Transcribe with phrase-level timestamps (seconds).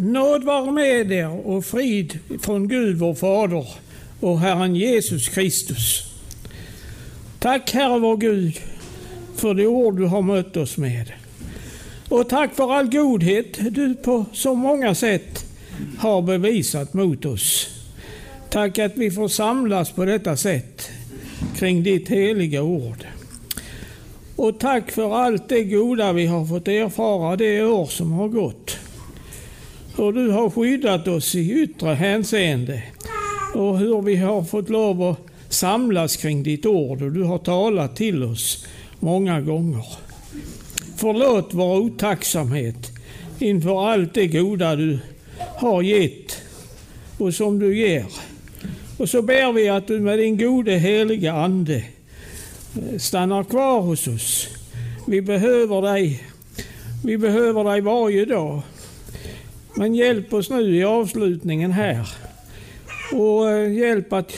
[0.00, 3.66] Nåd vare med er och frid från Gud vår Fader
[4.20, 6.02] och Herren Jesus Kristus.
[7.38, 8.60] Tack Herre vår Gud
[9.36, 11.12] för det ord du har mött oss med.
[12.08, 15.44] Och tack för all godhet du på så många sätt
[15.98, 17.68] har bevisat mot oss.
[18.50, 20.90] Tack att vi får samlas på detta sätt
[21.56, 23.06] kring ditt heliga ord.
[24.36, 28.67] Och tack för allt det goda vi har fått erfara det år som har gått.
[29.98, 32.82] Hur du har skyddat oss i yttre hänseende
[33.54, 35.18] och hur vi har fått lov att
[35.48, 38.66] samlas kring ditt ord och du har talat till oss
[39.00, 39.84] många gånger.
[40.96, 42.92] Förlåt vår otacksamhet
[43.38, 44.98] inför allt det goda du
[45.56, 46.42] har gett
[47.18, 48.06] och som du ger.
[48.98, 51.84] Och så ber vi att du med din gode heliga Ande
[52.98, 54.48] stannar kvar hos oss.
[55.06, 56.22] Vi behöver dig.
[57.04, 58.62] Vi behöver dig varje dag.
[59.78, 62.08] Men hjälp oss nu i avslutningen här.
[63.12, 64.32] Och eh, hjälp att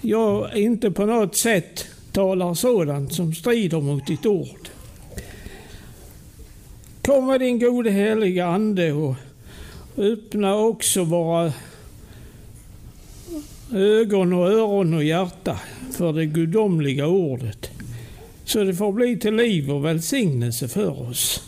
[0.00, 4.68] jag inte på något sätt talar sådant som strider mot ditt ord.
[7.02, 9.14] Kom med din gode heliga Ande och
[9.96, 11.52] öppna också våra
[13.72, 15.60] ögon och öron och hjärta
[15.92, 17.70] för det gudomliga ordet.
[18.44, 21.42] Så det får bli till liv och välsignelse för oss.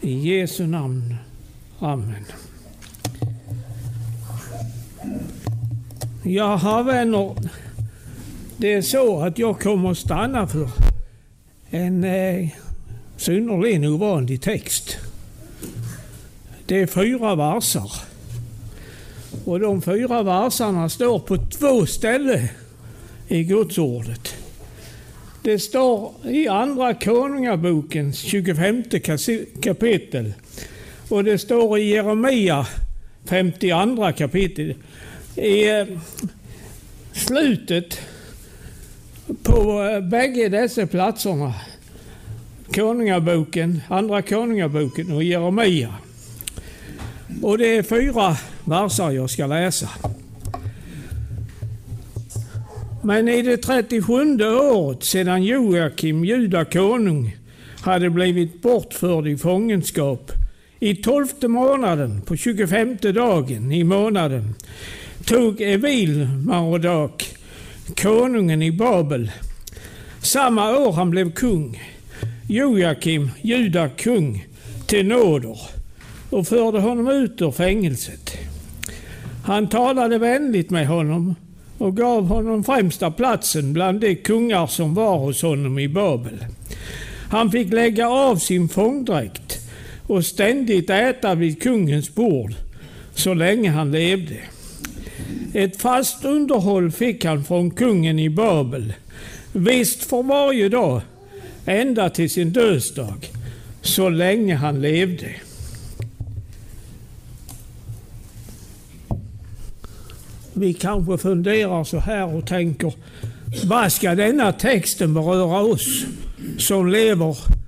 [0.00, 1.14] I Jesu namn.
[1.82, 2.24] Amen.
[6.22, 7.34] Jaha vänner,
[8.56, 10.68] det är så att jag kommer att stanna för
[11.70, 12.48] en eh,
[13.16, 14.96] synnerligen ovanlig text.
[16.66, 17.92] Det är fyra versar.
[19.44, 22.48] Och de fyra versarna står på två ställen
[23.28, 24.34] i Gudsordet.
[25.42, 28.84] Det står i Andra Konungabokens 25
[29.62, 30.32] kapitel
[31.10, 32.66] och det står i Jeremia
[33.24, 34.74] 52 kapitel.
[35.36, 35.86] I eh,
[37.12, 38.00] slutet
[39.42, 41.54] på eh, bägge dessa platserna,
[42.74, 45.94] Konungaboken, Andra Konungaboken och Jeremia.
[47.42, 49.88] Och det är fyra versar jag ska läsa.
[53.02, 57.36] Men i det 37 året sedan Joakim, juda konung,
[57.80, 60.32] hade blivit bortförd i fångenskap
[60.82, 64.54] i tolfte månaden, på 25 dagen i månaden,
[65.24, 67.36] tog Evil Marodak,
[68.02, 69.30] konungen i Babel,
[70.22, 71.82] samma år han blev kung,
[72.48, 74.46] Joakim, juda kung,
[74.86, 75.58] till nåder
[76.30, 78.36] och förde honom ut ur fängelset.
[79.44, 81.34] Han talade vänligt med honom
[81.78, 86.44] och gav honom främsta platsen bland de kungar som var hos honom i Babel.
[87.30, 89.49] Han fick lägga av sin fångdräkt
[90.10, 92.54] och ständigt äta vid kungens bord
[93.14, 94.36] så länge han levde.
[95.54, 98.92] Ett fast underhåll fick han från kungen i Babel,
[99.52, 101.00] visst för varje dag,
[101.64, 103.30] ända till sin dödsdag,
[103.82, 105.30] så länge han levde.
[110.52, 112.92] Vi kanske funderar så här och tänker,
[113.64, 116.04] vad ska denna texten beröra oss
[116.58, 117.59] som lever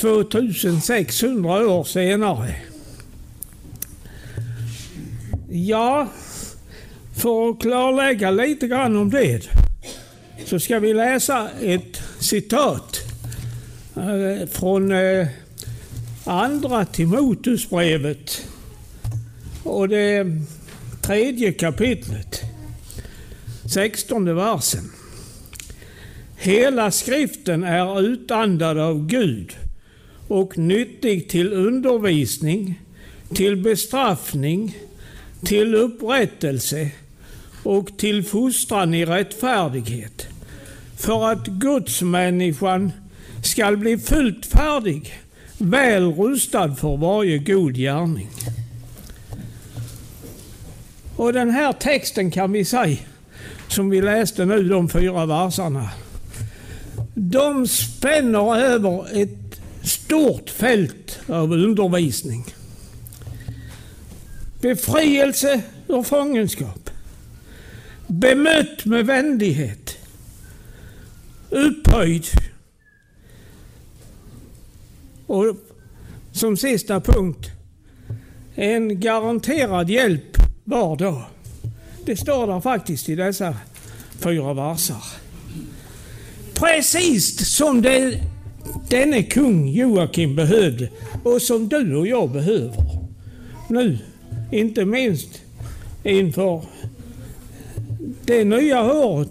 [0.00, 2.54] 2600 år senare.
[5.50, 6.08] Ja,
[7.16, 9.48] för att klarlägga lite grann om det
[10.44, 13.00] så ska vi läsa ett citat
[13.96, 15.26] eh, från eh,
[16.24, 18.46] andra Timoteusbrevet
[19.62, 20.26] och det
[21.02, 22.40] tredje kapitlet,
[23.72, 24.90] sextonde versen.
[26.36, 29.56] Hela skriften är utandad av Gud
[30.28, 32.80] och nyttig till undervisning,
[33.34, 34.78] till bestraffning,
[35.44, 36.90] till upprättelse
[37.62, 40.26] och till fostran i rättfärdighet.
[40.96, 42.92] För att gudsmänniskan
[43.42, 45.14] skall bli fullt färdig,
[45.58, 48.28] väl rustad för varje god gärning.
[51.16, 52.96] Och den här texten kan vi säga,
[53.68, 55.90] som vi läste nu, de fyra versarna,
[57.14, 59.45] de spänner över ett
[59.86, 62.44] stort fält av undervisning.
[64.60, 66.90] Befrielse ur fångenskap.
[68.06, 69.96] Bemött med vänlighet.
[71.50, 72.26] Upphöjd.
[75.26, 75.56] Och
[76.32, 77.50] som sista punkt,
[78.54, 81.24] en garanterad hjälp var dag.
[82.04, 83.56] Det står där faktiskt i dessa
[84.18, 85.04] fyra versar.
[86.54, 88.20] Precis som det
[88.88, 90.88] denne kung Joakim behövde
[91.22, 92.84] och som du och jag behöver.
[93.68, 93.98] nu,
[94.52, 95.42] inte minst
[96.04, 96.62] inför
[98.24, 99.30] det nya året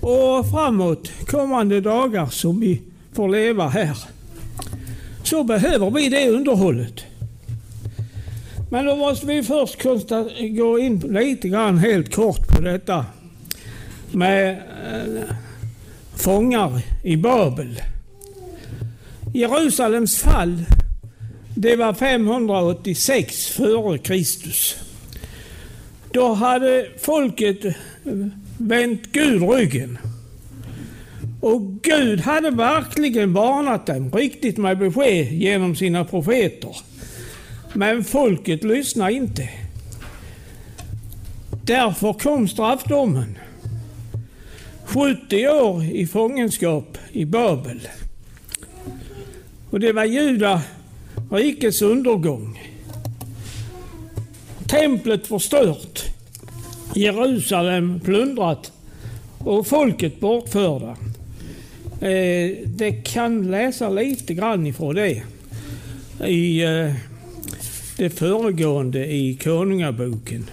[0.00, 2.80] och framåt kommande dagar som vi
[3.12, 3.98] får leva här.
[5.22, 7.04] Så behöver vi det underhållet.
[8.70, 9.82] Men då måste vi först
[10.56, 13.04] gå in lite grann helt kort på detta
[14.12, 15.24] med eh,
[16.16, 17.80] fångar i Babel.
[19.36, 20.64] Jerusalems fall,
[21.54, 24.76] det var 586 före Kristus.
[26.12, 27.76] Då hade folket
[28.58, 29.98] vänt Gud ryggen.
[31.40, 36.76] Och Gud hade verkligen varnat dem riktigt med besked genom sina profeter.
[37.72, 39.48] Men folket lyssnade inte.
[41.64, 43.38] Därför kom straffdomen.
[44.84, 47.88] 70 år i fångenskap i Babel.
[49.70, 50.62] Och det var Juda
[51.30, 52.62] rikets undergång.
[54.66, 56.04] Templet förstört,
[56.94, 58.72] Jerusalem plundrat
[59.38, 60.96] och folket bortförda.
[62.00, 65.22] Eh, det kan läsa lite grann ifrån det
[66.24, 66.94] i eh,
[67.96, 70.50] det föregående i Konungaboken.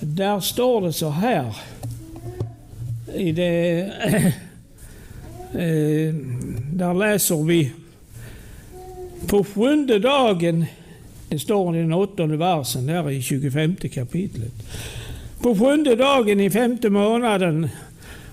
[0.00, 1.56] Där står det så här.
[3.14, 3.80] I det,
[5.52, 6.14] eh,
[6.72, 7.72] där läser vi
[9.26, 10.64] på sjunde dagen,
[11.28, 14.52] det står i den åttonde versen där i 25 kapitlet.
[15.42, 17.68] På sjunde dagen i femte månaden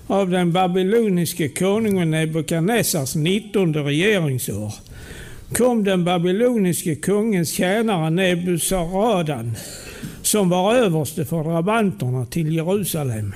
[0.06, 4.72] av den babyloniske konungen Nebukadnessars nittonde regeringsår
[5.52, 9.56] kom den babyloniske kungens tjänare Nebusaradan,
[10.22, 13.34] som var överste för drabanterna till Jerusalem.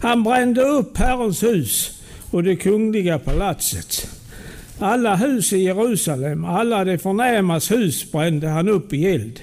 [0.00, 1.93] Han brände upp Herrens hus
[2.34, 4.08] och det kungliga palatset.
[4.78, 9.40] Alla hus i Jerusalem, alla de förnämas hus brände han upp i eld.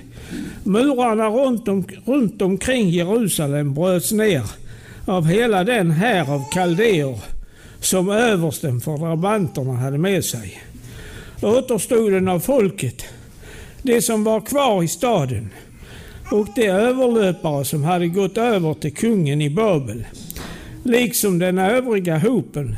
[0.64, 4.44] Murarna runt, om, runt omkring Jerusalem bröts ner
[5.06, 7.20] av hela den här av kaldéer
[7.80, 10.62] som översten för drabanterna hade med sig.
[11.42, 13.06] Återstoden av folket,
[13.84, 15.50] det som var kvar i staden
[16.32, 20.06] och de överlöpare som hade gått över till kungen i Babel,
[20.84, 22.76] liksom den övriga hopen,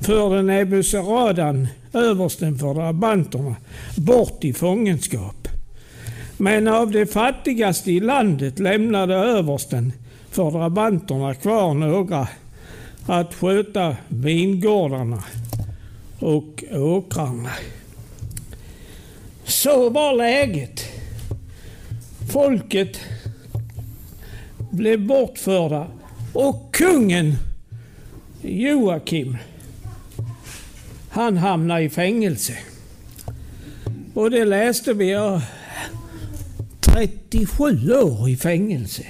[0.00, 3.56] förde Nebuzaradan, översten för drabanterna,
[3.96, 5.48] bort i fångenskap.
[6.36, 9.92] Men av de fattigaste i landet lämnade översten
[10.30, 12.28] för drabanterna kvar några
[13.06, 15.24] att sköta vingårdarna
[16.18, 17.50] och åkrarna.
[19.44, 20.84] Så var läget.
[22.32, 23.00] Folket
[24.70, 25.86] blev bortförda
[26.32, 27.36] och kungen
[28.42, 29.36] Joakim,
[31.10, 32.58] han hamnade i fängelse.
[34.14, 35.42] Och det läste vi, ja,
[36.80, 39.02] 37 år i fängelse.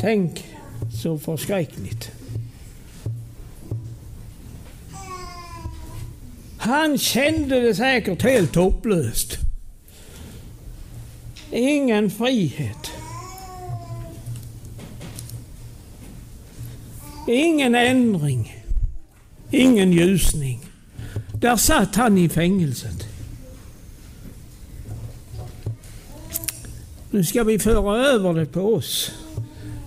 [0.00, 0.44] Tänk
[1.02, 2.10] så förskräckligt.
[6.58, 9.38] Han kände det säkert helt hopplöst.
[11.50, 12.91] Ingen frihet.
[17.28, 18.64] Ingen ändring.
[19.50, 20.60] Ingen ljusning.
[21.34, 23.08] Där satt han i fängelset.
[27.10, 29.12] Nu ska vi föra över det på oss.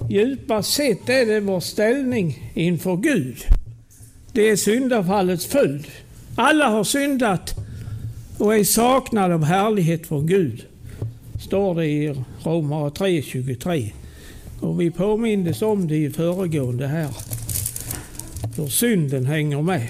[0.09, 3.37] Djupast sett är det vår ställning inför Gud.
[4.31, 5.87] Det är syndafallets följd.
[6.35, 7.55] Alla har syndat
[8.37, 10.65] och är saknade av härlighet från Gud.
[11.41, 13.91] Står det i Romare 3.23.
[14.61, 17.09] Och vi påmindes om det i föregående här.
[18.57, 19.87] Hur synden hänger med.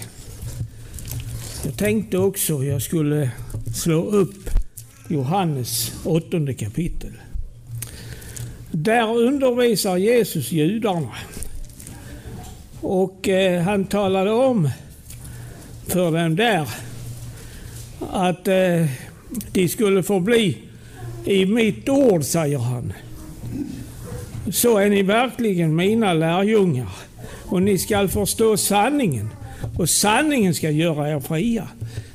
[1.64, 3.30] Jag tänkte också jag skulle
[3.74, 4.50] slå upp
[5.08, 7.12] Johannes åttonde kapitel.
[8.70, 11.14] Där undervisar Jesus judarna.
[12.80, 14.70] Och eh, han talade om
[15.86, 16.68] för dem där
[18.12, 18.86] att eh,
[19.52, 20.58] de skulle få bli
[21.24, 22.92] i mitt ord, säger han.
[24.50, 26.90] Så är ni verkligen mina lärjungar
[27.48, 29.30] och ni skall förstå sanningen
[29.78, 31.68] och sanningen ska göra er fria.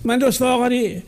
[0.03, 1.01] Men då svarade de,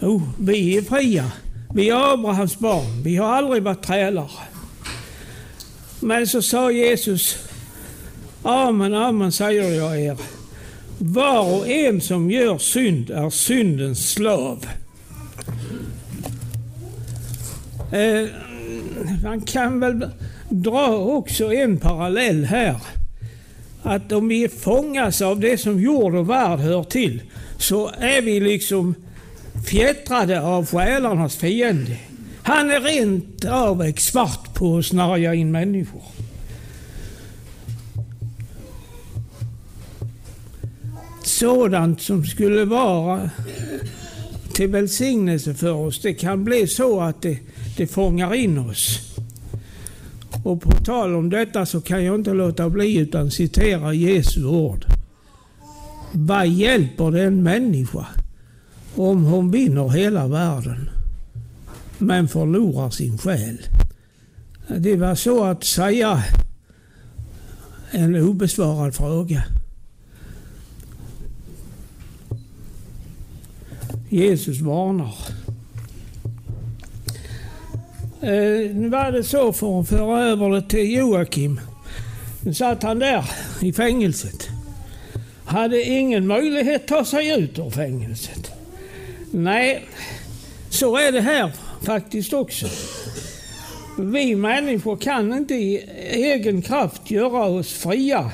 [0.00, 1.32] oh, vi är fria.
[1.74, 3.02] Vi är Abrahams barn.
[3.02, 4.30] Vi har aldrig varit trälar.
[6.00, 7.36] Men så sa Jesus,
[8.42, 10.18] Amen, amen säger jag er.
[10.98, 14.66] Var och en som gör synd är syndens slav.
[17.92, 18.28] Eh,
[19.22, 20.10] man kan väl
[20.48, 22.76] dra också en parallell här.
[23.82, 27.22] Att om vi fångas av det som jord och värld hör till,
[27.58, 28.94] så är vi liksom
[29.66, 31.96] fjättrade av själarnas fiende.
[32.42, 36.02] Han är rent av expert på att snarja in människor.
[41.24, 43.30] Sådant som skulle vara
[44.52, 47.38] till välsignelse för oss, det kan bli så att det,
[47.76, 49.11] det fångar in oss.
[50.42, 54.84] Och på tal om detta så kan jag inte låta bli utan citera Jesu ord.
[56.12, 58.06] Vad hjälper det en människa
[58.96, 60.90] om hon vinner hela världen
[61.98, 63.58] men förlorar sin själ?
[64.78, 66.24] Det var så att säga
[67.90, 69.44] en obesvarad fråga.
[74.08, 75.14] Jesus varnar.
[78.22, 81.60] Eh, nu var det så för att föra över det till Joakim.
[82.44, 83.24] Nu satt han där
[83.60, 84.48] i fängelset.
[85.44, 88.50] Hade ingen möjlighet att ta sig ut ur fängelset.
[89.30, 89.84] Nej,
[90.70, 91.52] så är det här
[91.82, 92.66] faktiskt också.
[93.98, 98.30] Vi människor kan inte i egen kraft göra oss fria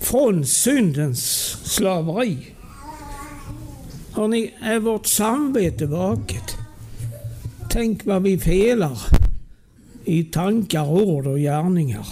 [0.00, 2.38] från syndens slaveri.
[4.12, 6.53] Hörrni, är vårt samvete vaket?
[7.74, 8.98] Tänk vad vi felar
[10.04, 12.06] i tankar, ord och gärningar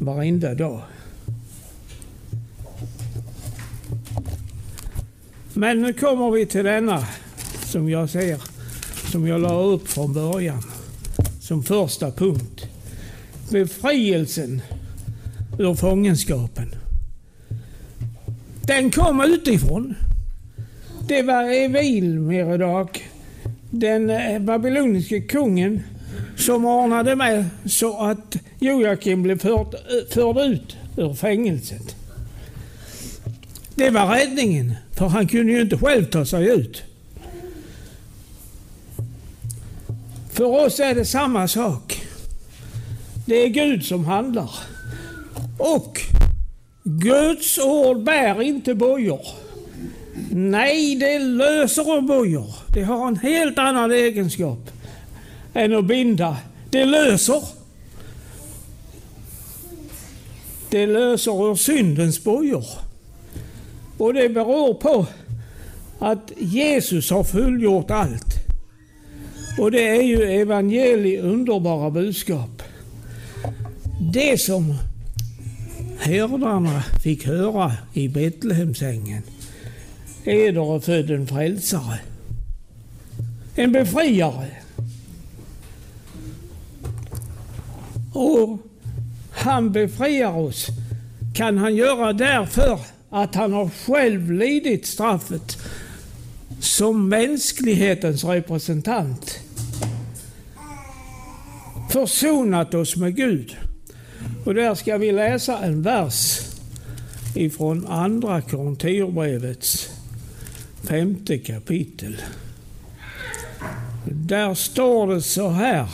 [0.00, 0.82] varenda dag.
[5.54, 7.06] Men nu kommer vi till denna
[7.64, 8.42] som jag ser,
[9.10, 10.62] som jag la upp från början
[11.40, 12.66] som första punkt.
[13.50, 14.60] Befrielsen
[15.58, 16.74] ur fångenskapen.
[18.66, 19.94] Den kom utifrån.
[21.08, 23.11] Det var Evil Meredak
[23.72, 25.82] den eh, babyloniske kungen,
[26.36, 31.96] som ordnade med så att Joakim blev förd, eh, förd ut ur fängelset.
[33.74, 36.82] Det var räddningen, för han kunde ju inte själv ta sig ut.
[40.32, 42.02] För oss är det samma sak.
[43.26, 44.50] Det är Gud som handlar.
[45.58, 46.00] Och
[46.84, 49.41] Guds ord bär inte bojor.
[50.34, 52.54] Nej, det löser och bojor.
[52.74, 54.70] Det har en helt annan egenskap
[55.54, 56.36] än att binda.
[56.70, 57.42] Det löser.
[60.70, 62.64] Det löser ur syndens bojor.
[63.98, 65.06] Och det beror på
[65.98, 68.34] att Jesus har fullgjort allt.
[69.58, 72.62] Och det är ju evangeliets underbara budskap.
[74.12, 74.74] Det som
[75.98, 79.22] herdarna fick höra i Betlehemsängen.
[80.24, 81.98] Eder är född en frälsare.
[83.54, 84.48] En befriare.
[88.14, 88.58] Och
[89.30, 90.66] han befriar oss.
[91.34, 95.58] Kan han göra därför att han har själv lidit straffet
[96.60, 99.38] som mänsklighetens representant.
[101.90, 103.56] Försonat oss med Gud.
[104.44, 106.40] Och där ska vi läsa en vers
[107.34, 110.01] ifrån Andra Korinthierbrevets
[110.84, 112.16] femte kapitel.
[114.04, 115.86] Där står det så här.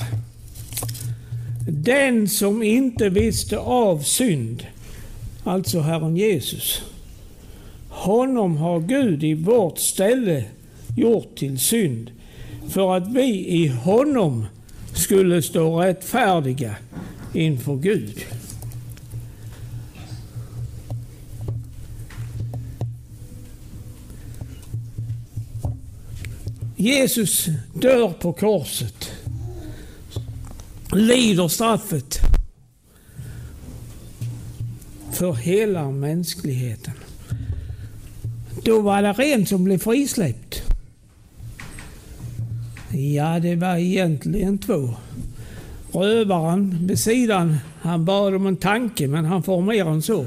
[1.68, 4.66] Den som inte visste av synd,
[5.44, 6.82] alltså Herren Jesus,
[7.88, 10.44] honom har Gud i vårt ställe
[10.96, 12.10] gjort till synd
[12.68, 14.46] för att vi i honom
[14.94, 16.76] skulle stå rättfärdiga
[17.34, 18.24] inför Gud.
[26.80, 29.10] Jesus dör på korset,
[30.92, 32.18] lider straffet
[35.12, 36.92] för hela mänskligheten.
[38.64, 40.62] Då var det en som blev frisläppt.
[42.92, 44.94] Ja, det var egentligen två.
[45.92, 50.26] Rövaren vid sidan, han bad om en tanke, men han får mer än så.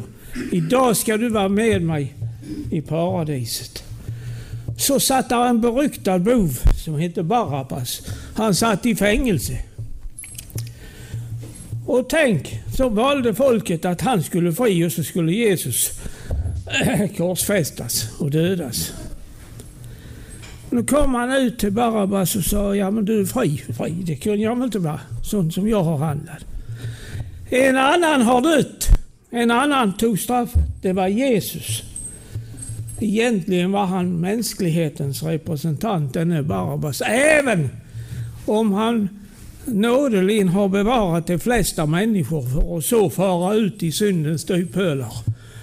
[0.51, 2.15] Idag ska du vara med mig
[2.72, 3.84] i paradiset.
[4.78, 8.01] Så satt där en beryktad bov som hette Barabbas.
[8.36, 9.58] Han satt i fängelse.
[11.86, 15.92] Och tänk, så valde folket att han skulle fri och så skulle Jesus
[17.18, 18.94] korsfästas och dödas.
[20.70, 23.58] Nu kom han ut till Barabbas och sa, ja men du är fri.
[23.78, 26.46] Fri, det kunde jag väl inte vara, sånt som jag har handlat.
[27.50, 28.88] En annan har dött.
[29.30, 30.62] En annan tog straffet.
[30.82, 31.84] Det var Jesus.
[33.03, 37.01] Egentligen var han mänsklighetens representant, denne Barabbas.
[37.05, 37.70] Även
[38.46, 39.10] om han
[39.65, 45.13] nådeligen har bevarat de flesta människor för att så fara ut i syndens dyphölar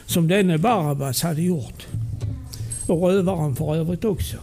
[0.07, 1.87] som denne Barabbas hade gjort.
[2.87, 4.37] Och rövaren för övrigt också.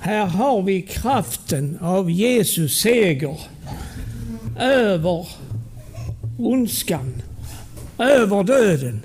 [0.00, 3.40] Här har vi kraften av Jesus seger
[4.58, 5.26] över
[6.38, 7.22] ondskan,
[7.98, 9.02] över döden,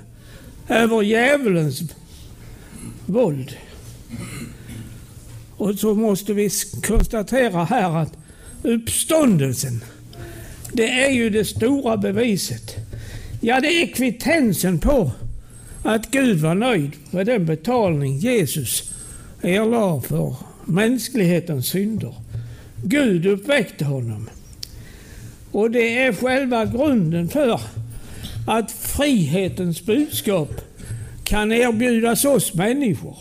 [0.68, 1.82] över djävulens
[3.06, 3.56] våld.
[5.56, 6.50] Och så måste vi
[6.86, 8.12] konstatera här att
[8.62, 9.84] uppståndelsen,
[10.72, 12.76] det är ju det stora beviset.
[13.40, 15.10] Ja, det är kvittensen på
[15.82, 18.90] att Gud var nöjd med den betalning Jesus
[19.42, 22.14] erlade för mänsklighetens synder.
[22.84, 24.30] Gud uppväckte honom.
[25.52, 27.60] Och det är själva grunden för
[28.46, 30.60] att frihetens budskap
[31.24, 33.16] kan erbjudas oss människor.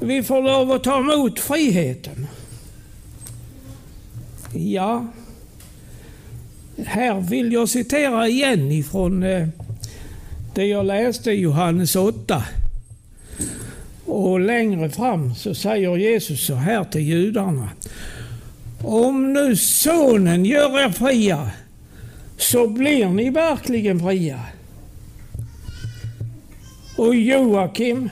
[0.00, 2.26] Vi får lov att ta emot friheten.
[4.54, 5.06] Ja,
[6.84, 9.48] här vill jag citera igen ifrån eh,
[10.54, 12.42] det jag läste i Johannes 8.
[14.04, 17.68] Och längre fram så säger Jesus så här till judarna.
[18.84, 21.50] Om nu sonen gör er fria
[22.36, 24.40] så blir ni verkligen fria.
[26.96, 28.10] Och Joakim,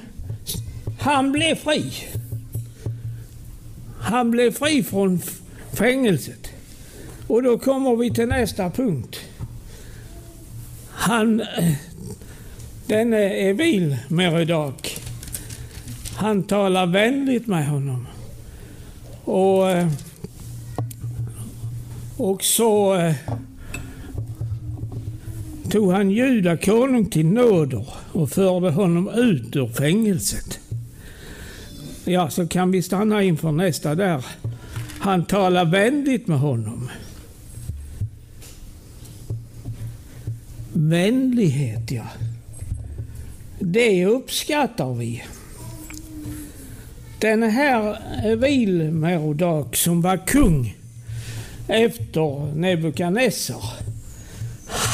[1.00, 1.92] han blev fri.
[4.00, 5.20] Han blev fri från
[5.72, 6.48] fängelset.
[7.26, 9.20] Och då kommer vi till nästa punkt.
[10.90, 11.72] Han, eh,
[12.86, 14.96] denne Evil Meridak,
[16.16, 18.06] han talar vänligt med honom.
[19.24, 19.88] Och, eh,
[22.16, 23.14] och så eh,
[25.70, 30.58] tog han Juda konung till nåder och förde honom ut ur fängelset.
[32.04, 34.24] Ja, så kan vi stanna inför nästa där.
[34.98, 36.90] Han talar vänligt med honom.
[40.72, 42.06] Vänlighet, ja.
[43.58, 45.22] Det uppskattar vi.
[47.20, 50.76] Den här Evil Merodak som var kung
[51.68, 53.62] efter Nebukadnessar.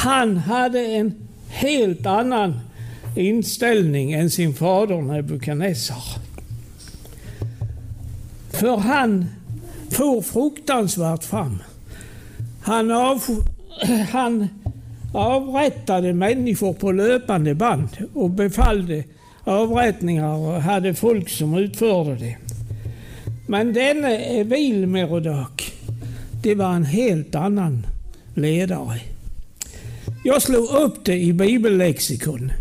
[0.02, 1.14] Han hade en
[1.48, 2.61] helt annan
[3.16, 6.02] inställning än sin fader Nebukadnessar.
[8.50, 9.26] För han
[9.90, 11.62] for fruktansvärt fram.
[12.62, 13.22] Han, av,
[14.11, 14.48] han
[15.14, 19.04] avrättade människor på löpande band och befallde
[19.44, 22.37] avrättningar och hade folk som utförde det.
[23.46, 25.69] Men denne Evil Merodak,
[26.42, 27.87] det var en helt annan
[28.35, 29.00] ledare.
[30.24, 32.53] Jag slog upp det i bibellexikon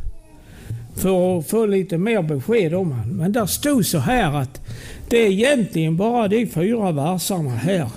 [0.95, 3.17] för att få lite mer besked om honom.
[3.17, 4.61] Men där stod så här att
[5.09, 7.89] det är egentligen bara de fyra verserna här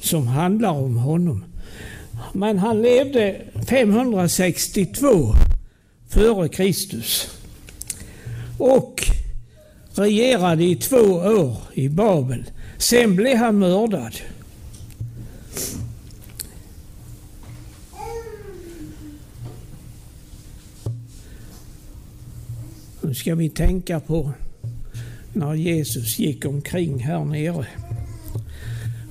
[0.00, 1.44] som handlar om honom.
[2.32, 3.36] Men han levde
[3.68, 5.08] 562
[6.08, 7.28] före Kristus.
[8.58, 9.02] Och
[9.94, 12.44] regerade i två år i Babel.
[12.78, 14.14] Sen blev han mördad.
[23.04, 24.32] Nu ska vi tänka på
[25.32, 27.66] när Jesus gick omkring här nere.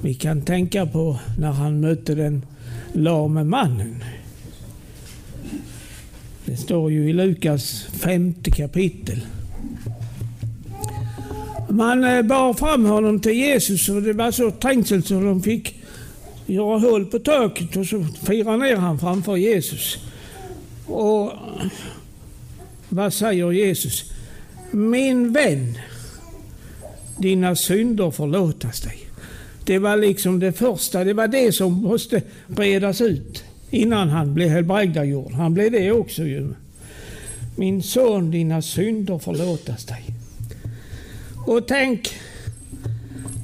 [0.01, 2.45] Vi kan tänka på när han mötte den
[2.93, 4.03] lame mannen.
[6.45, 9.19] Det står ju i Lukas femte kapitel.
[11.69, 15.75] Man eh, bar fram honom till Jesus och det var så trängsel så de fick
[16.45, 19.97] göra hål på taket och så fira ner han framför Jesus.
[20.85, 21.31] Och
[22.93, 24.11] vad säger Jesus?
[24.71, 25.77] Min vän,
[27.17, 28.97] dina synder förlåtas dig.
[29.65, 34.49] Det var liksom det första, det var det som måste bredas ut innan han blev
[34.49, 35.31] helbrägdagjord.
[35.31, 36.53] Han blev det också ju.
[37.55, 40.03] Min son, dina synder förlåtas dig.
[41.45, 42.13] Och tänk,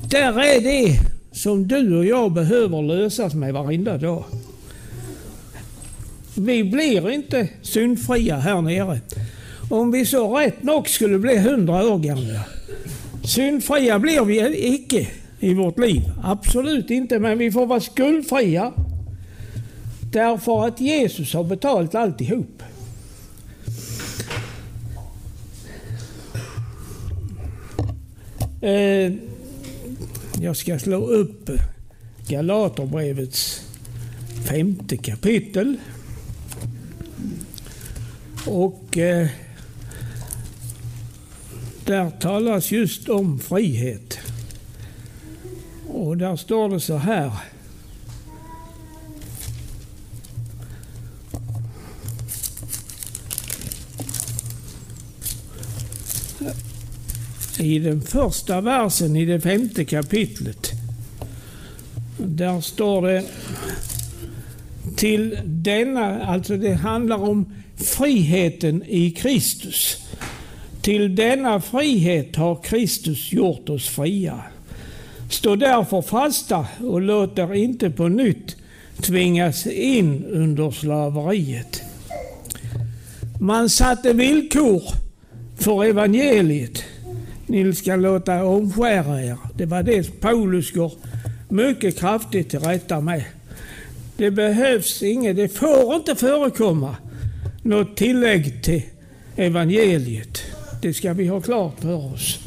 [0.10, 1.00] där är det
[1.32, 4.24] som du och jag behöver lösas med varenda dag.
[6.36, 9.00] Vi blir inte syndfria här nere.
[9.70, 12.42] Om vi så rätt nog skulle bli hundra år gamla.
[13.24, 15.08] Syndfria blir vi icke
[15.40, 16.02] i vårt liv.
[16.24, 18.74] Absolut inte, men vi får vara skuldfria.
[20.12, 22.64] Därför att Jesus har betalt alltihop.
[28.62, 29.14] Eh,
[30.42, 31.50] jag ska slå upp
[32.28, 33.62] Galaterbrevets
[34.50, 35.78] femte kapitel.
[38.48, 39.28] Och eh,
[41.90, 44.20] där talas just om frihet.
[45.88, 47.32] Och där står det så här.
[57.60, 60.72] i den första versen i det femte kapitlet.
[62.18, 63.26] Där står det
[64.96, 70.09] till denna, alltså det handlar om friheten i Kristus.
[70.82, 74.42] Till denna frihet har Kristus gjort oss fria.
[75.30, 78.56] Stå därför fasta och låt er inte på nytt
[79.02, 81.82] tvingas in under slaveriet.
[83.40, 84.84] Man satte villkor
[85.58, 86.84] för evangeliet.
[87.48, 89.38] Ni ska låta omskära er.
[89.58, 90.92] Det var det Paulus går
[91.50, 93.24] mycket kraftigt till rätta med.
[94.18, 96.96] Det behövs inget, det får inte förekomma
[97.64, 98.82] något tillägg till
[99.36, 100.42] evangeliet.
[100.82, 102.40] Det ska vi ha klart för oss.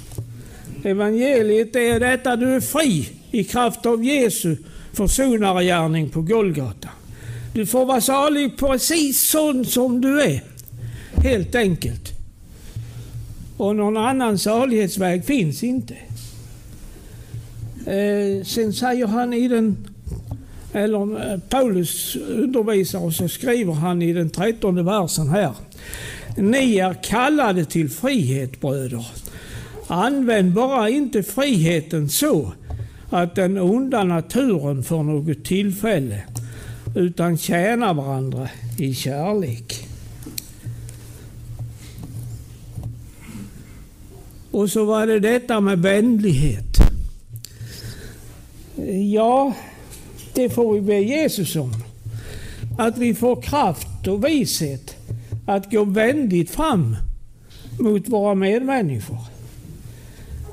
[0.84, 4.56] Evangeliet är detta du är fri i kraft av Jesu
[4.92, 6.88] försonargärning på Golgata.
[7.54, 10.42] Du får vara salig precis sån som du är.
[11.22, 12.12] Helt enkelt.
[13.56, 15.94] Och någon annan salighetsväg finns inte.
[17.86, 19.76] Eh, sen säger han i den,
[20.72, 25.52] eller eh, Paulus undervisar och så skriver han i den trettonde versen här.
[26.36, 29.06] Ni är kallade till frihet bröder.
[29.86, 32.52] Använd bara inte friheten så
[33.10, 36.22] att den onda naturen får något tillfälle,
[36.96, 39.88] utan tjäna varandra i kärlek.
[44.50, 46.76] Och så var det detta med vänlighet.
[49.12, 49.54] Ja,
[50.34, 51.72] det får vi be Jesus om.
[52.78, 54.96] Att vi får kraft och vishet
[55.46, 56.96] att gå vänligt fram
[57.78, 59.18] mot våra medmänniskor.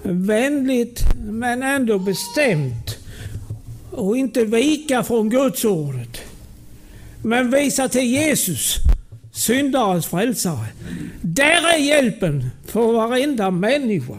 [0.04, 2.98] Vänligt men ändå bestämt
[3.92, 6.22] och inte vika från Guds ordet.
[7.24, 8.76] Men visa till Jesus,
[9.32, 10.66] syndarens frälsare.
[11.22, 14.18] Där är hjälpen för varenda människa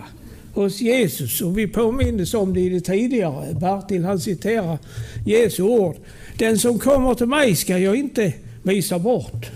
[0.55, 1.41] hos Jesus.
[1.41, 3.55] Och vi påminns om det i det tidigare.
[3.55, 4.79] Bertil han citerar
[5.27, 5.97] Jesu ord.
[6.39, 9.51] Den som kommer till mig ska jag inte visa bort.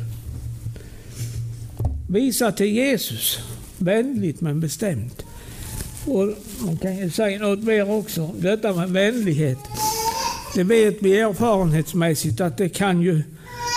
[2.15, 3.39] Visa till Jesus,
[3.79, 5.25] vänligt men bestämt.
[6.07, 6.29] Och
[6.67, 8.31] man kan ju säga något mer också.
[8.39, 9.59] Detta med vänlighet.
[10.55, 13.23] Det vet vi erfarenhetsmässigt att det kan ju,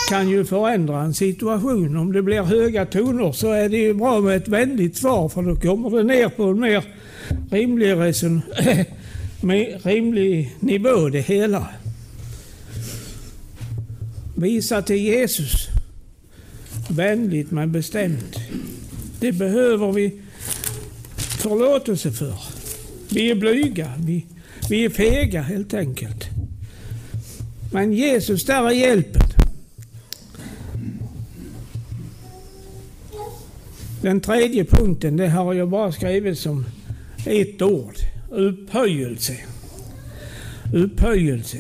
[0.10, 1.98] kan ju förändra en situation.
[1.98, 5.42] Om det blir höga toner så är det ju bra med ett vänligt svar för
[5.42, 6.84] då kommer det ner på en mer
[7.52, 8.42] rimlig, reson,
[9.42, 11.68] med rimlig nivå det hela.
[14.36, 15.77] Visa till Jesus.
[16.90, 18.36] Vänligt men bestämt.
[19.20, 20.22] Det behöver vi
[21.18, 22.34] förlåtelse för.
[23.10, 24.26] Vi är blyga, vi,
[24.70, 26.26] vi är fega helt enkelt.
[27.74, 29.22] Men Jesus, där är hjälpen.
[34.02, 36.66] Den tredje punkten, det har jag bara skrivit som
[37.26, 37.96] ett ord.
[38.32, 39.38] Upphöjelse.
[40.74, 41.58] Upphöjelse.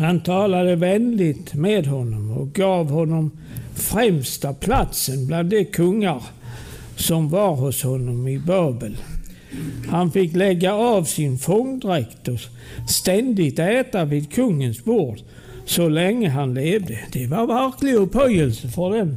[0.00, 3.30] Han talade vänligt med honom och gav honom
[3.74, 6.22] främsta platsen bland de kungar
[6.96, 8.96] som var hos honom i Babel.
[9.88, 12.38] Han fick lägga av sin fångdräkt och
[12.88, 15.18] ständigt äta vid kungens bord
[15.64, 16.98] så länge han levde.
[17.12, 19.16] Det var verklig upphöjelse för den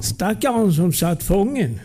[0.00, 1.80] stackaren som satt fången.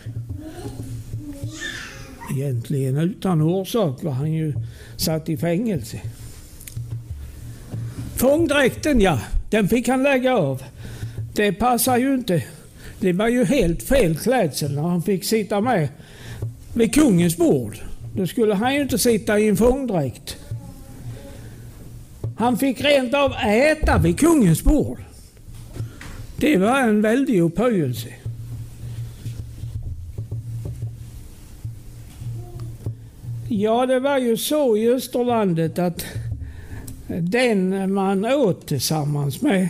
[2.36, 4.54] Egentligen utan orsak var han ju
[4.96, 6.00] satt i fängelse.
[8.22, 9.18] Fångdräkten ja,
[9.50, 10.62] den fick han lägga av.
[11.34, 12.44] Det passar ju inte.
[13.00, 15.88] Det var ju helt fel klädsel när han fick sitta med
[16.74, 17.76] vid kungens bord.
[18.16, 20.36] Då skulle han ju inte sitta i en fångdräkt.
[22.38, 24.98] Han fick rent av äta vid kungens bord.
[26.36, 28.08] Det var en väldig upphöjelse.
[33.48, 36.04] Ja, det var ju så i Österlandet att
[37.06, 39.68] den man åt tillsammans med,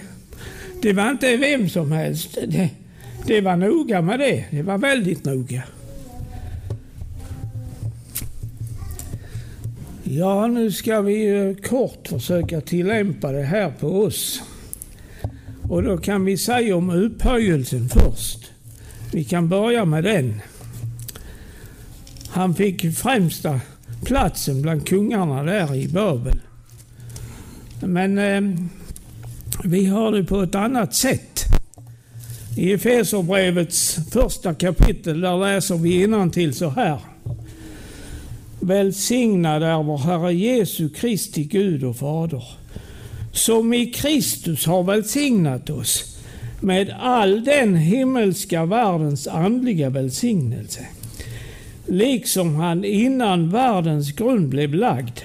[0.82, 2.38] det var inte vem som helst.
[2.46, 2.70] Det,
[3.26, 4.44] det var noga med det.
[4.50, 5.62] Det var väldigt noga.
[10.04, 14.42] Ja, nu ska vi kort försöka tillämpa det här på oss.
[15.68, 18.50] Och då kan vi säga om upphöjelsen först.
[19.12, 20.40] Vi kan börja med den.
[22.28, 23.60] Han fick främsta
[24.04, 26.40] platsen bland kungarna där i Babel.
[27.86, 28.64] Men eh,
[29.64, 31.44] vi har det på ett annat sätt.
[32.56, 36.98] I Efeserbrevets första kapitel där läser vi innantill så här.
[38.60, 42.44] Välsignad är vår Herre Jesu Kristi Gud och Fader,
[43.32, 46.18] som i Kristus har välsignat oss
[46.60, 50.86] med all den himmelska världens andliga välsignelse.
[51.86, 55.20] Liksom han innan världens grund blev lagd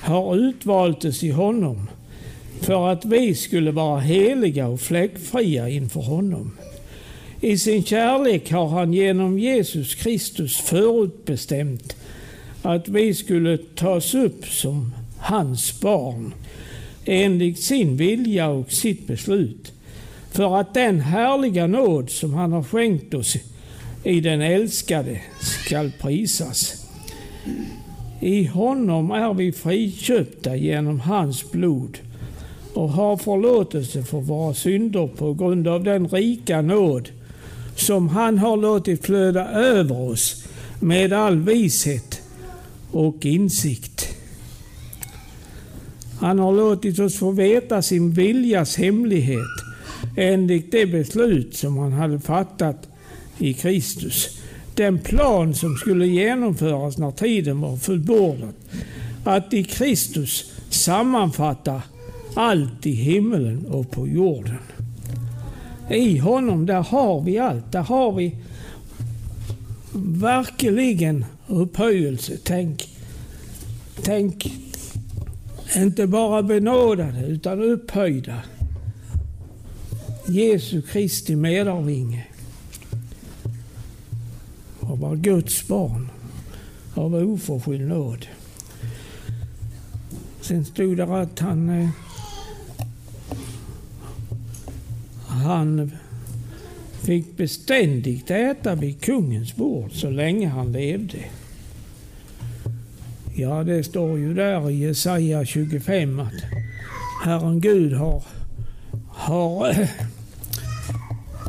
[0.00, 1.88] har utvaltes i honom
[2.60, 6.52] för att vi skulle vara heliga och fläckfria inför honom.
[7.40, 11.96] I sin kärlek har han genom Jesus Kristus förutbestämt
[12.62, 16.34] att vi skulle tas upp som hans barn
[17.04, 19.72] enligt sin vilja och sitt beslut
[20.30, 23.36] för att den härliga nåd som han har skänkt oss
[24.04, 26.86] i den älskade skall prisas.
[28.20, 31.98] I honom är vi friköpta genom hans blod
[32.74, 37.08] och har förlåtelse för våra synder på grund av den rika nåd
[37.76, 40.44] som han har låtit flöda över oss
[40.80, 42.20] med all vishet
[42.90, 44.16] och insikt.
[46.20, 49.60] Han har låtit oss få veta sin viljas hemlighet
[50.16, 52.88] enligt det beslut som han hade fattat
[53.38, 54.39] i Kristus.
[54.80, 58.52] Den plan som skulle genomföras när tiden var fullbordad.
[59.24, 61.82] Att i Kristus sammanfatta
[62.34, 64.58] allt i himmelen och på jorden.
[65.90, 67.72] I honom, där har vi allt.
[67.72, 68.36] Där har vi
[70.02, 72.36] verkligen upphöjelse.
[72.44, 72.88] Tänk,
[74.02, 74.52] tänk
[75.76, 78.42] inte bara benådade utan upphöjda.
[80.26, 82.26] Jesu Kristi medarvinge
[85.00, 86.10] vara var Guds barn
[86.94, 88.26] av oförskylld nåd.
[90.40, 91.88] Sen stod det att han eh,
[95.26, 95.90] han
[97.02, 101.18] fick beständigt äta vid kungens bord så länge han levde.
[103.34, 106.42] Ja, det står ju där i Jesaja 25 att
[107.24, 108.22] Herren Gud har,
[109.08, 109.88] har eh,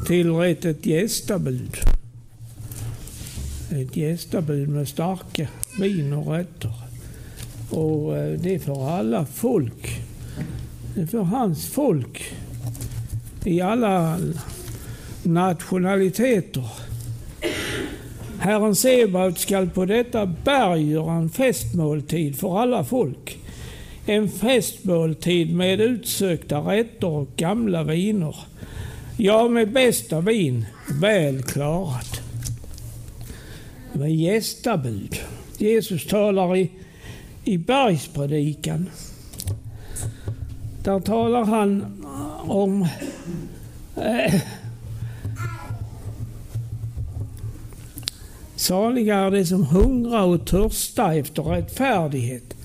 [0.05, 1.77] tillrätt ett gästabud.
[3.71, 5.47] Ett gästabud med starka
[5.79, 6.73] vin och rötter.
[7.69, 10.01] Och eh, det är för alla folk.
[10.95, 12.34] Det är för hans folk
[13.45, 14.17] i alla
[15.23, 16.69] nationaliteter.
[18.39, 23.38] Herren Sebaot skall på detta berg göra en festmåltid för alla folk.
[24.05, 28.36] En festmåltid med utsökta rätter och gamla viner.
[29.17, 30.65] Ja, med bästa vin,
[31.01, 32.20] väl klarat.
[33.93, 35.19] Med gästabud.
[35.58, 36.69] Jesus talar i,
[37.43, 38.89] i bergspredikan.
[40.84, 42.04] Där talar han
[42.47, 42.88] om
[43.95, 44.41] eh,
[48.62, 52.56] Saliga är de som hungrar och törstar efter rättfärdighet,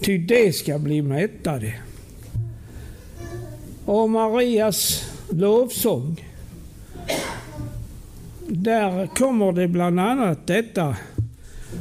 [0.00, 1.74] ty de ska bli mättade.
[3.84, 6.24] Och Marias lovsång,
[8.50, 10.96] där kommer det bland annat detta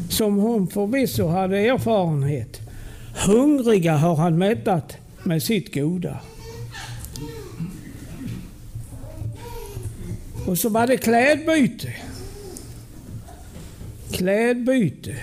[0.10, 2.60] som hon förvisso hade erfarenhet.
[3.26, 6.20] Hungriga har han mättat med sitt goda.
[10.48, 11.96] Och så var det klädbyte.
[14.12, 15.16] Klädbyte.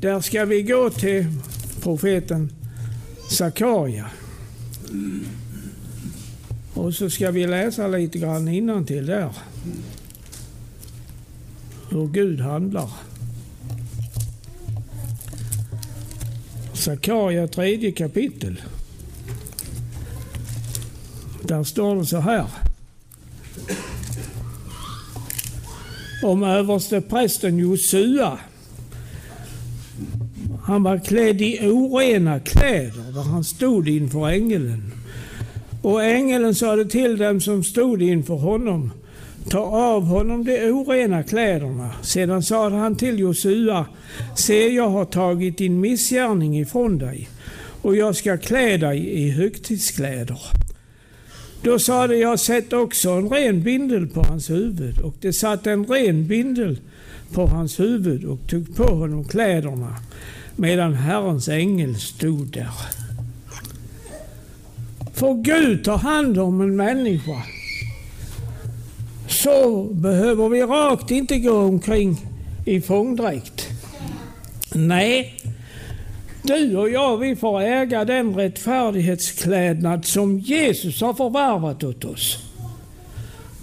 [0.00, 1.26] Där ska vi gå till
[1.82, 2.52] profeten
[3.30, 4.06] Sakarja.
[6.74, 8.48] Och så ska vi läsa lite grann
[8.86, 9.30] till där.
[11.90, 12.90] Hur Gud handlar.
[16.72, 18.62] Sakaria tredje kapitel.
[21.42, 22.46] Där står det så här.
[26.24, 28.38] om översteprästen Josua.
[30.62, 34.92] Han var klädd i orena kläder där han stod inför ängeln.
[35.82, 38.90] Och ängeln sade till dem som stod inför honom,
[39.50, 41.90] ta av honom de orena kläderna.
[42.02, 43.86] Sedan sade han till Josua,
[44.34, 47.28] se jag har tagit din missgärning ifrån dig
[47.82, 50.40] och jag ska klä dig i högtidskläder.
[51.62, 54.98] Då sade jag, sätt också en ren bindel på hans huvud.
[55.00, 56.78] Och det satt en ren bindel
[57.32, 59.96] på hans huvud och tog på honom kläderna
[60.56, 62.70] medan Herrens ängel stod där.
[65.14, 67.42] Får Gud ta hand om en människa
[69.44, 72.16] så behöver vi rakt inte gå omkring
[72.64, 73.68] i fångdräkt.
[74.74, 75.34] Nej,
[76.42, 82.38] du och jag, vi får äga den rättfärdighetsklädnad som Jesus har förvärvat åt oss.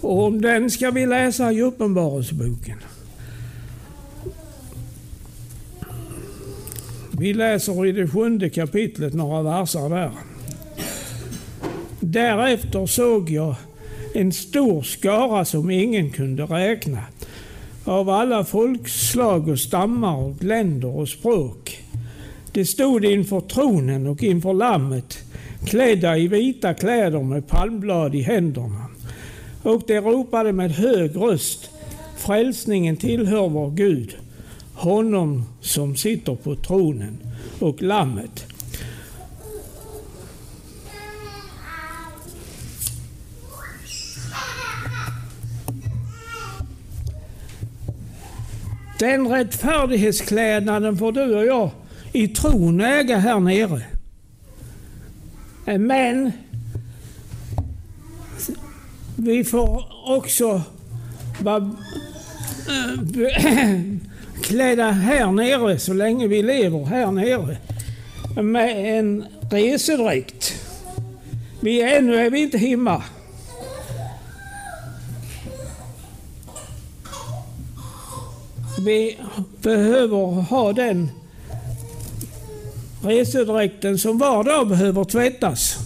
[0.00, 2.78] Och om den ska vi läsa i Uppenbarelseboken.
[7.10, 10.10] Vi läser i det sjunde kapitlet några verser där.
[12.00, 13.54] Därefter såg jag
[14.14, 17.02] en stor skara som ingen kunde räkna,
[17.84, 21.82] av alla folkslag och stammar och länder och språk.
[22.52, 25.18] De stod inför tronen och inför Lammet,
[25.66, 28.86] klädda i vita kläder med palmblad i händerna.
[29.62, 31.70] Och de ropade med hög röst,
[32.16, 34.16] Frälsningen tillhör vår Gud,
[34.74, 37.18] honom som sitter på tronen
[37.60, 38.51] och Lammet.
[49.02, 51.70] Den rättfärdighetsklädnaden får du och jag
[52.12, 53.82] i tron äga här nere.
[55.78, 56.32] Men
[59.16, 60.62] vi får också
[61.40, 61.70] vara
[62.68, 63.80] eh,
[64.42, 67.56] klädda här nere så länge vi lever här nere
[68.42, 70.52] med en resedräkt.
[71.60, 73.02] Vi, ännu är vi inte hemma.
[78.84, 79.18] Vi
[79.62, 81.10] behöver ha den
[83.02, 85.76] resedräkten som var dag behöver tvättas.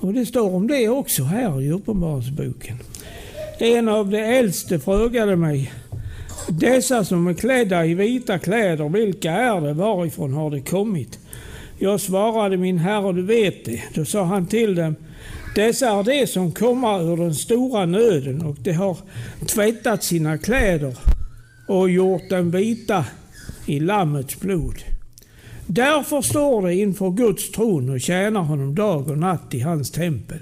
[0.00, 2.76] Och det står om det också här i Uppenbarelseboken.
[3.58, 5.72] En av de äldste frågade mig,
[6.48, 9.72] dessa som är klädda i vita kläder, vilka är det?
[9.72, 11.18] Varifrån har de kommit?
[11.78, 13.82] Jag svarade, min herre, du vet det.
[13.94, 14.96] Då sa han till dem,
[15.54, 18.96] dessa är de som kommer ur den stora nöden och de har
[19.46, 20.98] tvättat sina kläder
[21.66, 23.04] och gjort dem vita
[23.66, 24.74] i Lammets blod.
[25.66, 30.40] Därför står de inför Guds tron och tjänar honom dag och natt i hans tempel.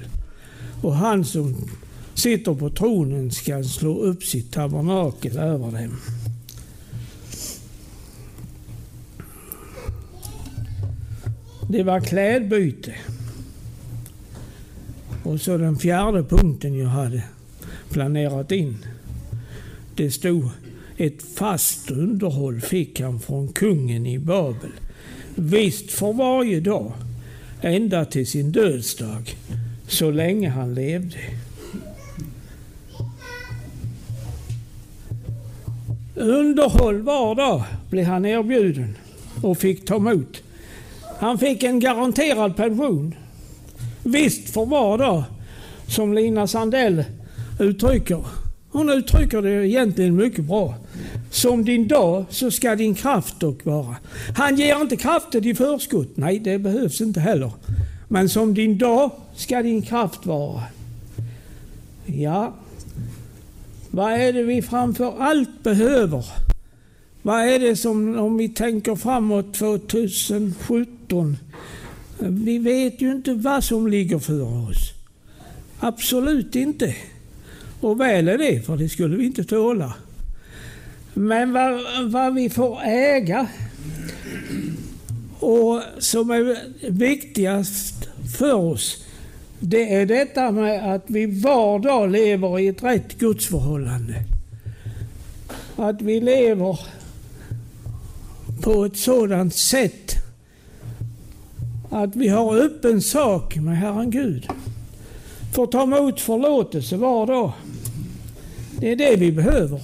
[0.83, 1.69] Och han som
[2.15, 5.97] sitter på tronen ska slå upp sitt tabernakel över dem.
[11.69, 12.95] Det var klädbyte.
[15.23, 17.23] Och så den fjärde punkten jag hade
[17.91, 18.77] planerat in.
[19.95, 20.49] Det stod
[20.97, 24.71] ett fast underhåll fick han från kungen i Babel.
[25.35, 26.93] Visst för varje dag,
[27.61, 29.37] ända till sin dödsdag,
[29.89, 31.17] så länge han levde.
[36.15, 38.97] Underhåll var dag blev han erbjuden
[39.43, 40.43] och fick ta emot.
[41.19, 43.15] Han fick en garanterad pension.
[44.03, 45.23] Visst för var dag,
[45.89, 47.05] som Lina Sandell
[47.61, 48.25] uttrycker.
[48.73, 50.75] Hon uttrycker det egentligen mycket bra.
[51.31, 53.97] Som din dag så ska din kraft dock vara.
[54.37, 56.17] Han ger inte kraften i förskott.
[56.17, 57.53] Nej, det behövs inte heller.
[58.09, 60.63] Men som din dag ska din kraft vara.
[62.07, 62.55] Ja,
[63.91, 66.25] vad är det vi framför allt behöver?
[67.23, 71.37] Vad är det som, om vi tänker framåt 2017,
[72.21, 74.93] vi vet ju inte vad som ligger för oss.
[75.81, 76.95] Absolut inte.
[77.81, 79.95] Och väl är det, för det skulle vi inte tåla.
[81.15, 81.81] Men vad,
[82.11, 83.47] vad vi får äga
[85.39, 86.59] och som är
[86.91, 89.05] viktigast för oss,
[89.61, 94.15] det är detta med att vi var dag lever i ett rätt gudsförhållande.
[95.77, 96.81] Att vi lever
[98.63, 100.20] på ett sådant sätt
[101.91, 104.49] att vi har öppen sak med Herren Gud.
[105.55, 107.53] Får ta emot förlåtelse var dag.
[108.79, 109.83] Det är det vi behöver.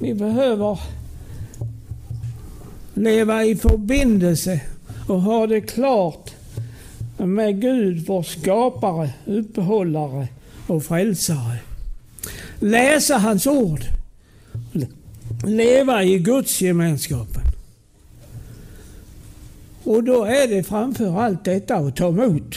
[0.00, 0.80] Vi behöver
[2.94, 4.60] leva i förbindelse
[5.08, 6.30] och ha det klart
[7.18, 10.28] med Gud, vår skapare, uppehållare
[10.66, 11.58] och frälsare.
[12.58, 13.80] Läsa hans ord.
[15.46, 17.39] Leva i Guds gemenskap.
[19.90, 22.56] Och då är det framför allt detta att ta emot.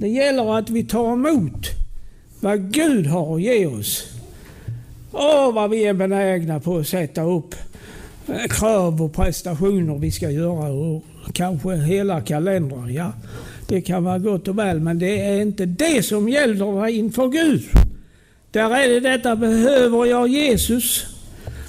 [0.00, 1.66] Det gäller att vi tar emot
[2.40, 4.04] vad Gud har att ge oss.
[5.12, 7.54] Åh, vad vi är benägna på att sätta upp
[8.26, 12.88] eh, krav och prestationer vi ska göra och kanske hela kalendrar.
[12.88, 13.12] Ja,
[13.68, 17.62] det kan vara gott och väl, men det är inte det som gäller inför Gud.
[18.50, 21.06] Där är det detta, behöver jag Jesus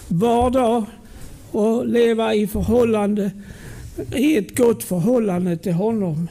[0.07, 0.85] var dag
[1.51, 3.31] och leva i förhållande,
[4.15, 6.27] i ett gott förhållande till honom.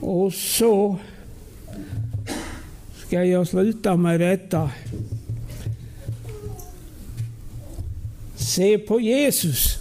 [0.00, 0.98] Och så
[3.06, 4.70] ska jag sluta med detta.
[8.36, 9.78] Se på Jesus,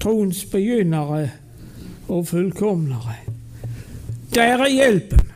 [0.00, 1.30] trons begynnare
[2.06, 3.16] och fullkomnare.
[4.30, 5.32] Där är hjälpen.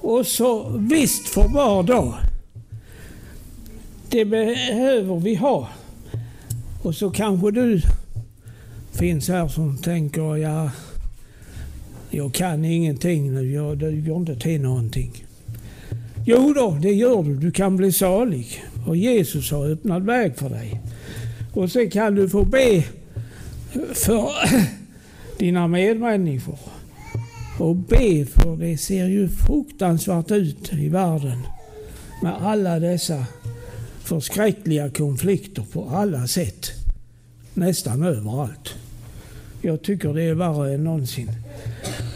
[0.00, 2.14] Och så visst för var dag.
[4.10, 5.68] Det behöver vi ha.
[6.82, 7.82] Och så kanske du
[8.92, 10.70] finns här som tänker, ja,
[12.10, 15.24] jag kan ingenting nu, jag duger inte till någonting.
[16.26, 17.36] Jo då, det gör du.
[17.36, 18.64] Du kan bli salig.
[18.86, 20.80] Och Jesus har öppnat väg för dig.
[21.54, 22.84] Och så kan du få be
[23.94, 24.30] för
[25.38, 26.58] dina medmänniskor.
[27.58, 31.38] Och be för det ser ju fruktansvärt ut i världen.
[32.22, 33.26] Med alla dessa
[34.08, 36.70] förskräckliga konflikter på alla sätt.
[37.54, 38.74] Nästan överallt.
[39.62, 41.30] Jag tycker det är värre än någonsin.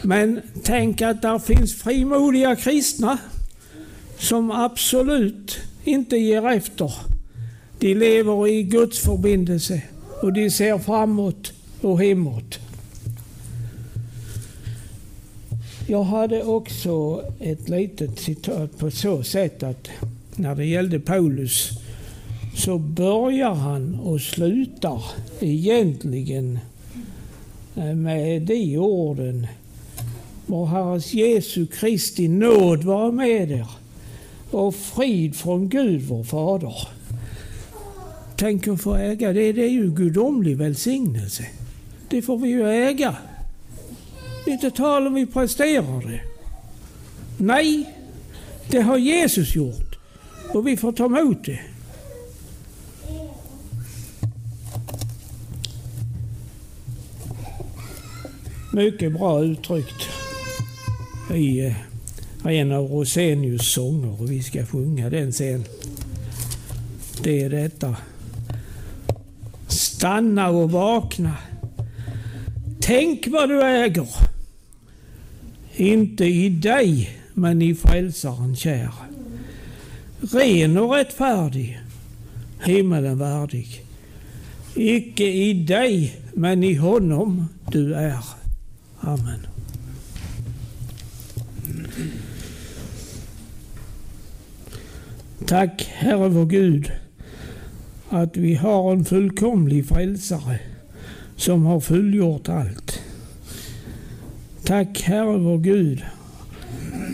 [0.03, 3.17] Men tänk att där finns frimodiga kristna
[4.17, 6.93] som absolut inte ger efter.
[7.79, 9.81] De lever i Guds förbindelse
[10.21, 12.59] och de ser framåt och hemåt.
[15.87, 19.89] Jag hade också ett litet citat på så sätt att
[20.35, 21.82] när det gällde Paulus
[22.55, 25.03] så börjar han och slutar
[25.39, 26.59] egentligen
[27.75, 29.47] eh, med de orden.
[30.45, 33.67] Må Herres Jesu Kristi nåd vara med er
[34.51, 36.87] och frid från Gud vår Fader.
[38.35, 41.45] Tänk att få äga det, det är ju gudomlig välsignelse.
[42.09, 43.15] Det får vi ju äga.
[44.47, 46.21] Inte tal om vi presterar det.
[47.37, 47.95] Nej,
[48.69, 49.99] det har Jesus gjort
[50.53, 51.59] och vi får ta emot det.
[58.75, 60.09] Mycket bra uttryckt
[61.33, 61.75] i eh,
[62.45, 65.63] en av Rosenius sånger och vi ska sjunga den sen.
[67.23, 67.95] Det är detta.
[69.67, 71.33] Stanna och vakna.
[72.81, 74.07] Tänk vad du äger.
[75.75, 78.91] Inte i dig, men i frälsaren kär.
[80.21, 81.79] Ren och rättfärdig,
[82.63, 83.81] himmelen värdig.
[84.75, 88.42] Icke i dig, men i honom du är.
[89.05, 89.47] Amen.
[95.45, 96.91] Tack Herre vår Gud
[98.09, 100.59] att vi har en fullkomlig frälsare
[101.35, 102.99] som har fullgjort allt.
[104.63, 106.03] Tack Herre vår Gud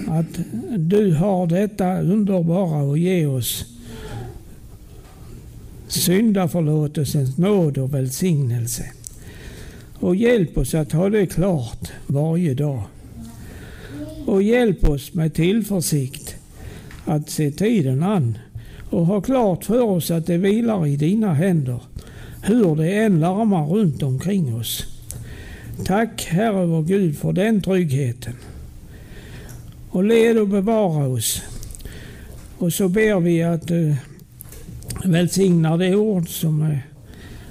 [0.07, 0.39] att
[0.77, 3.65] du har detta underbara att ge oss
[5.87, 8.85] syndaförlåtelsens nåd och välsignelse.
[9.99, 12.83] Och hjälp oss att ha det klart varje dag.
[14.25, 16.35] Och hjälp oss med tillförsikt
[17.05, 18.37] att se tiden an
[18.89, 21.79] och ha klart för oss att det vilar i dina händer,
[22.43, 24.83] hur det än larmar runt omkring oss.
[25.85, 28.33] Tack Herre vår Gud för den tryggheten.
[29.89, 31.41] Och led och bevara oss.
[32.57, 33.95] Och så ber vi att eh, du
[35.05, 36.88] välsignar det ord som är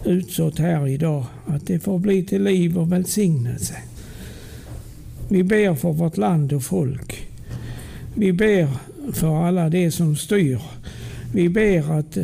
[0.05, 1.25] utsått här idag.
[1.47, 3.75] Att det får bli till liv och välsignelse.
[5.29, 7.29] Vi ber för vårt land och folk.
[8.15, 8.69] Vi ber
[9.13, 10.63] för alla de som styr.
[11.33, 12.19] Vi ber att,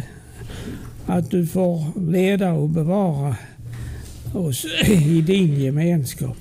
[1.07, 3.37] att du får leda och bevara
[4.35, 6.37] oss i din gemenskap.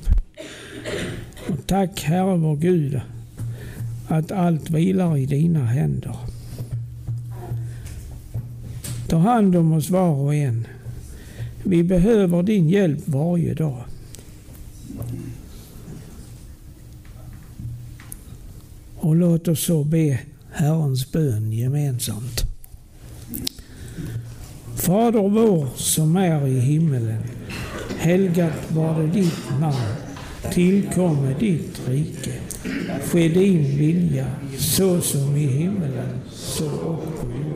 [1.49, 3.01] Och tack Herre vår Gud
[4.07, 6.15] att allt vilar i dina händer.
[9.07, 10.67] Ta hand om oss var och en.
[11.63, 13.83] Vi behöver din hjälp varje dag.
[18.95, 20.19] Och låt oss så be
[20.51, 22.43] Herrens bön gemensamt.
[24.75, 27.23] Fader vår som är i himmelen.
[27.97, 29.95] Helgat var det ditt namn.
[30.51, 32.33] Tillkomme ditt rike.
[33.03, 37.52] Ske din vilja så som i himmelen så och på jorden.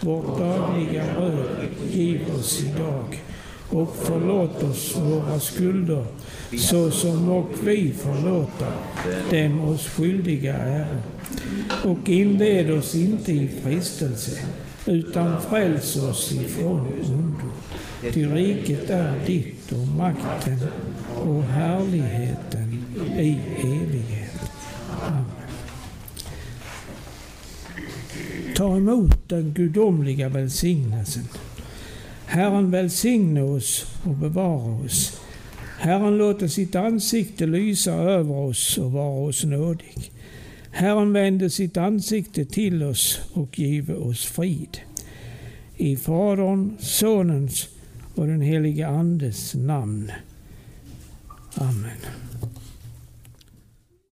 [0.00, 3.22] Vårt dagliga bröd giv oss idag
[3.70, 6.04] och förlåt oss våra skulder
[6.58, 8.66] så som och vi förlåta
[9.30, 10.96] dem oss skyldiga är.
[11.84, 14.40] Och inled oss inte i frestelse
[14.86, 17.52] utan fräls oss ifrån ondo.
[18.12, 20.58] Ty riket är ditt och makten
[21.24, 22.84] och härligheten
[23.18, 24.50] i evighet.
[25.06, 25.24] Amen.
[28.60, 31.24] Ta emot den gudomliga välsignelsen.
[32.26, 35.20] Herren välsigne oss och bevara oss.
[35.78, 40.12] Herren låter sitt ansikte lysa över oss och vara oss nådig.
[40.70, 44.78] Herren vände sitt ansikte till oss och give oss frid.
[45.76, 47.68] I Faderns, Sonens
[48.14, 50.12] och den helige Andes namn.
[51.54, 52.29] Amen.